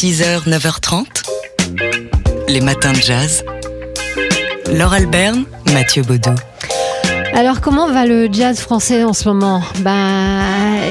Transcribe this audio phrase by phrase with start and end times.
[0.00, 1.04] 6h, 9h30,
[2.48, 3.44] les matins de jazz.
[4.72, 6.34] Laure Alberne, Mathieu Baudou.
[7.34, 9.62] Alors comment va le jazz français en ce moment?
[9.80, 9.92] Bah,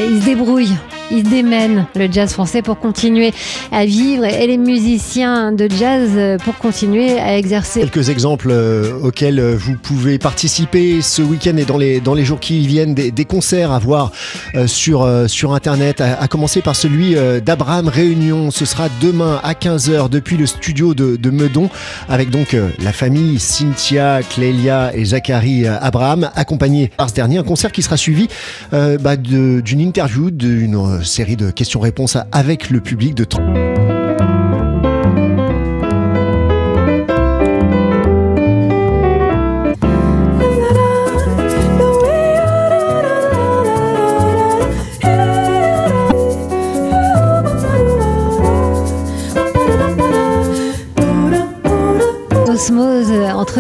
[0.08, 0.76] il se débrouille
[1.12, 3.34] il démène le jazz français pour continuer
[3.72, 7.82] à vivre et les musiciens de jazz pour continuer à exercer.
[7.82, 12.26] Quelques exemples euh, auxquels euh, vous pouvez participer ce week-end et dans les, dans les
[12.26, 14.12] jours qui viennent, des, concerts à voir
[14.56, 18.52] euh, sur, sur Internet, à, commencer par celui d'Abraham Réunion.
[18.52, 21.70] Ce sera demain à 15h depuis le studio de, Meudon
[22.08, 27.38] avec donc la famille Cynthia, Clélia et Zachary Abraham, accompagnés par ce dernier.
[27.38, 28.28] Un concert qui sera suivi
[28.72, 33.26] bah, d'une interview d'une série de questions-réponses avec le public de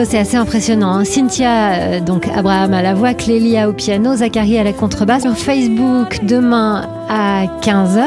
[0.05, 0.93] c'est assez impressionnant.
[0.93, 1.05] Hein.
[1.05, 5.23] Cynthia, euh, donc Abraham à la voix, Clélia au piano, Zachary à la contrebasse.
[5.23, 8.03] Sur Facebook, demain à 15h.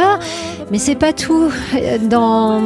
[0.72, 1.52] Mais c'est pas tout.
[2.08, 2.62] Dans,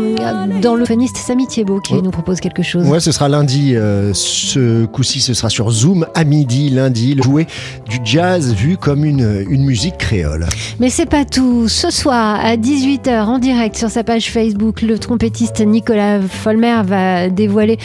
[0.63, 2.87] dans le phoniste Samy Thiebaud qui nous propose quelque chose.
[2.87, 3.75] Ouais, ce sera lundi.
[3.75, 7.17] Euh, ce coup-ci, ce sera sur Zoom à midi, lundi.
[7.21, 7.49] Jouer
[7.89, 10.47] du jazz vu comme une, une musique créole.
[10.79, 11.67] Mais c'est pas tout.
[11.67, 17.29] Ce soir à 18h en direct sur sa page Facebook, le trompettiste Nicolas Folmer va
[17.29, 17.77] dévoiler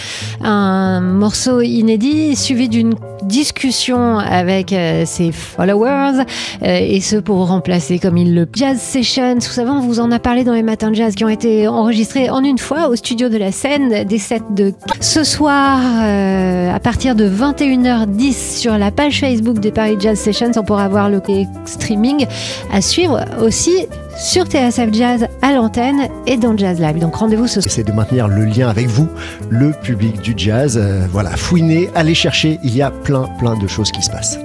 [0.42, 6.24] un morceau inédit suivi d'une discussion avec euh, ses followers
[6.64, 9.36] euh, et ce pour remplacer comme il le Jazz Sessions.
[9.36, 11.68] Vous savez, on vous en a parlé dans les matins de jazz qui ont été
[11.68, 16.74] enregistrés en une fois au studio de la scène des sets de ce soir euh,
[16.74, 20.52] à partir de 21h10 sur la page Facebook des Paris Jazz Sessions.
[20.56, 21.22] On pourra voir le
[21.66, 22.26] streaming
[22.72, 23.88] à suivre aussi
[24.18, 27.00] sur TSF Jazz à l'antenne et dans Jazz Lab.
[27.00, 27.74] Donc rendez-vous ce soir.
[27.74, 29.08] C'est de maintenir le lien avec vous,
[29.50, 30.78] le public du jazz.
[30.78, 34.38] Euh, voilà, fouiner, allez chercher, il y a plein plein de choses qui se passent.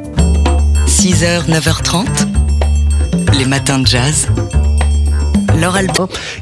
[0.87, 2.07] 6h, 9h30,
[3.39, 4.29] les matins de jazz.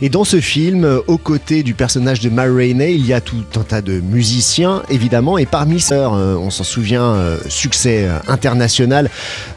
[0.03, 3.45] Et dans ce film, aux côtés du personnage de Ma Rainey, il y a tout
[3.57, 8.19] un tas de musiciens, évidemment, et parmi ceux, euh, on s'en souvient, euh, succès euh,
[8.27, 9.09] international,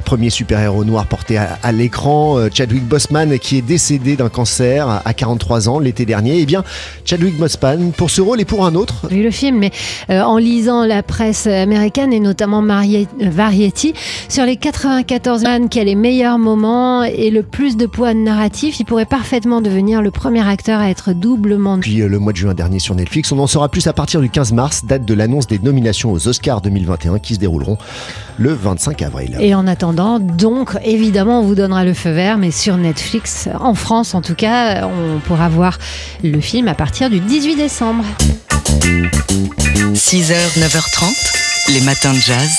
[0.07, 5.67] premier super-héros noir porté à, l'écran, Chadwick Boseman, qui est décédé d'un cancer à 43
[5.67, 6.39] ans l'été dernier.
[6.39, 6.63] Eh bien,
[7.03, 9.07] Chadwick Boseman, pour ce rôle et pour un autre.
[9.09, 9.71] J'ai vu le film, mais
[10.09, 12.63] en lisant la presse américaine et notamment
[13.19, 13.93] Variety,
[14.29, 18.79] sur les 94 man qui a les meilleurs moments et le plus de poids narratif,
[18.79, 21.79] il pourrait parfaitement devenir le premier acteur à être doublement.
[21.79, 24.21] Puis euh, le mois de juin dernier sur Netflix, on en saura plus à partir
[24.21, 27.77] du 15 mars, date de l'annonce des nominations aux Oscars 2021 qui se dérouleront
[28.37, 29.37] le 25 avril.
[29.39, 33.73] Et en attendant, donc évidemment, on vous donnera le feu vert, mais sur Netflix, en
[33.73, 35.79] France en tout cas, on pourra voir
[36.23, 38.03] le film à partir du 18 décembre.
[39.93, 42.49] 6h, 9h30, les matins de jazz.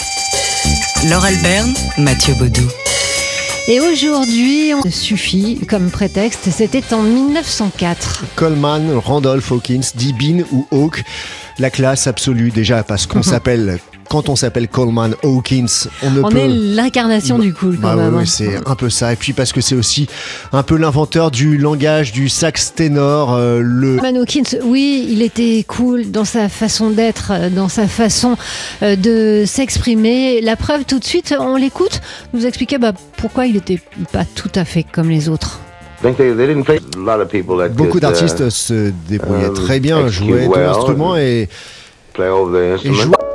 [1.09, 2.69] Laure Alberne, Mathieu Baudou.
[3.69, 8.25] Et aujourd'hui, on suffit comme prétexte, c'était en 1904.
[8.35, 11.05] Coleman, Randolph Hawkins, Bean ou Hawk,
[11.59, 16.31] la classe absolue déjà parce qu'on s'appelle quand on s'appelle Coleman Hawkins, on ne on
[16.31, 18.15] est l'incarnation du cool quand bah même.
[18.15, 18.27] Oui, hein.
[18.27, 19.13] c'est un peu ça.
[19.13, 20.09] Et puis parce que c'est aussi
[20.53, 23.35] un peu l'inventeur du langage du sax ténor.
[23.35, 27.87] Euh, le Coleman Hawkins, oui, il était cool dans sa façon d'être, euh, dans sa
[27.87, 28.37] façon
[28.83, 30.41] euh, de s'exprimer.
[30.41, 32.01] La preuve, tout de suite, on l'écoute,
[32.33, 33.81] nous expliquer bah, pourquoi il n'était
[34.13, 35.61] pas tout à fait comme les autres.
[37.75, 41.49] Beaucoup d'artistes uh, se débrouillaient um, très bien, jouaient de l'instrument et,
[42.19, 43.28] et jouaient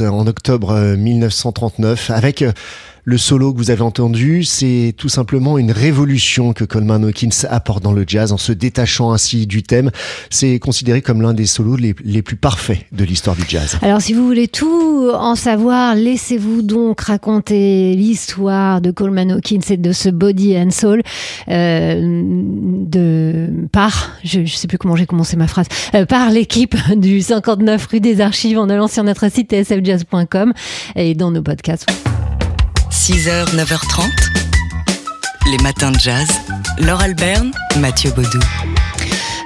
[0.00, 2.52] en octobre 1939 euh, avec euh,
[3.04, 7.82] le solo que vous avez entendu, c'est tout simplement une révolution que Coleman Hawkins apporte
[7.82, 9.90] dans le jazz en se détachant ainsi du thème.
[10.30, 13.76] C'est considéré comme l'un des solos les, plus parfaits de l'histoire du jazz.
[13.82, 19.76] Alors si vous voulez tout en savoir, laissez-vous donc raconter l'histoire de Coleman Hawkins et
[19.76, 21.02] de ce Body and Soul
[21.48, 26.76] euh, de, par, je ne sais plus comment j'ai commencé ma phrase, euh, par l'équipe
[26.96, 30.52] du 59 rue des Archives en allant sur notre site tsfjazz.com
[30.94, 31.86] et dans nos podcasts.
[32.92, 34.02] 6h, 9h30.
[35.50, 36.28] Les matins de jazz.
[36.78, 37.50] Laure Alberne,
[37.80, 38.38] Mathieu Baudou.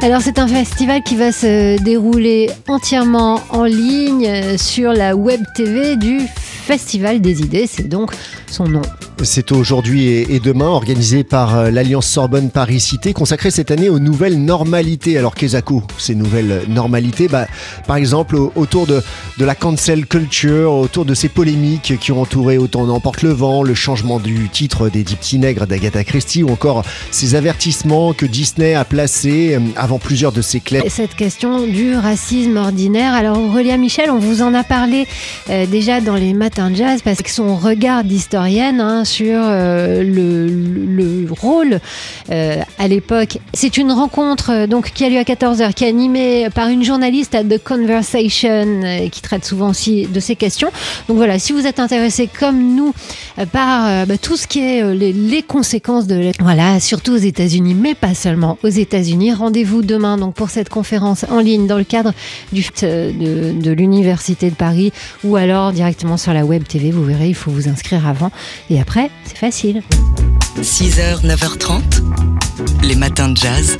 [0.02, 5.96] Alors c'est un festival qui va se dérouler entièrement en ligne sur la web TV
[5.96, 6.20] du
[6.66, 8.10] Festival des idées, c'est donc
[8.50, 8.82] son nom.
[9.23, 14.39] C'est aujourd'hui et demain, organisé par euh, l'Alliance Sorbonne Paris-Cité, consacré cette année aux nouvelles
[14.39, 15.17] normalités.
[15.17, 17.47] Alors, Kezako, ces nouvelles normalités, bah,
[17.87, 19.03] par exemple, autour de,
[19.39, 23.75] la cancel culture, autour de ces polémiques qui ont entouré Autant n'emporte le vent, le
[23.75, 28.75] changement du titre des Dix Petits Nègres d'Agatha Christie, ou encore ces avertissements que Disney
[28.75, 30.83] a placés euh, avant plusieurs de ses clés.
[30.91, 33.15] Cette question du racisme ordinaire.
[33.15, 35.07] Alors, Aurélia Michel, on vous en a parlé
[35.49, 40.03] euh, déjà dans les matins de jazz, parce que son regard d'historienne, hein, sur euh,
[40.03, 41.81] le, rôle
[42.31, 43.38] euh, à l'époque.
[43.53, 46.85] C'est une rencontre euh, donc qui a lieu à 14h, qui est animée par une
[46.85, 50.70] journaliste à The Conversation, qui traite souvent aussi de ces questions.
[51.08, 52.93] Donc voilà, si vous êtes intéressé comme nous
[53.53, 58.14] par bah, tout ce qui est les, conséquences de voilà, surtout aux États-Unis, mais pas
[58.14, 59.32] seulement aux États-Unis.
[59.32, 62.12] Rendez-vous demain donc pour cette conférence en ligne dans le cadre
[62.53, 64.93] du, de, de l'Université de Paris
[65.25, 66.91] ou alors directement sur la web TV.
[66.91, 68.31] Vous verrez, il faut vous inscrire avant
[68.70, 69.82] et après c'est facile.
[70.60, 71.82] 6h, 9h30,
[72.82, 73.76] les matins de jazz.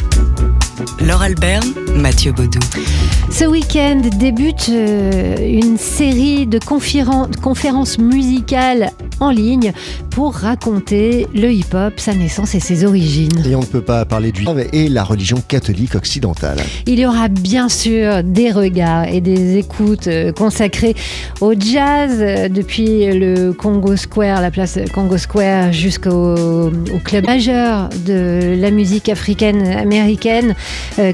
[1.01, 2.61] Laure Alberne, Mathieu Baudou.
[3.31, 9.73] Ce week-end débute euh, une série de conférences musicales en ligne
[10.11, 13.45] pour raconter le hip-hop, sa naissance et ses origines.
[13.49, 16.59] Et on ne peut pas parler du hip-hop et la religion catholique occidentale.
[16.87, 20.95] Il y aura bien sûr des regards et des écoutes euh, consacrées
[21.41, 26.71] au jazz euh, depuis le Congo Square, la place Congo Square, jusqu'au
[27.05, 30.55] club majeur de la musique africaine américaine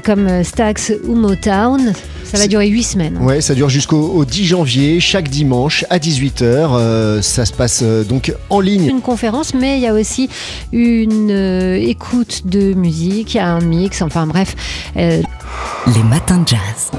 [0.03, 0.72] comme Stax
[1.07, 1.93] ou Motown.
[2.23, 3.17] Ça va durer 8 semaines.
[3.21, 6.43] Ouais, ça dure jusqu'au 10 janvier, chaque dimanche à 18h.
[6.43, 8.85] Euh, ça se passe euh, donc en ligne.
[8.85, 10.29] Une conférence, mais il y a aussi
[10.71, 14.55] une écoute de musique, il y a un mix, enfin bref.
[14.95, 16.91] Les matins de jazz.